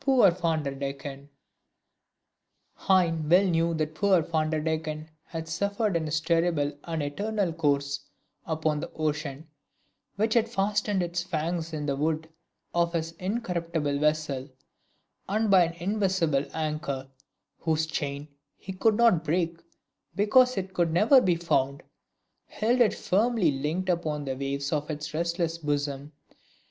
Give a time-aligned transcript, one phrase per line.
[0.00, 1.28] Poor Van der Decken!"
[2.74, 7.52] Heine well knew what poor Van der Decken had suffered in his terrible and eternal
[7.52, 8.00] course
[8.46, 9.46] upon the ocean,
[10.16, 12.30] which had fastened its fangs in the wood
[12.72, 14.48] of his incorruptible vessel,
[15.28, 17.06] and by an invisible anchor,
[17.58, 18.26] whose chain
[18.56, 19.58] he could not break
[20.16, 21.82] because it could never be found,
[22.46, 26.10] held it firmly linked upon the waves of its restless bosom.